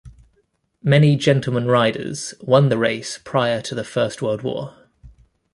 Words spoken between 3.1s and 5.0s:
prior to the First World War.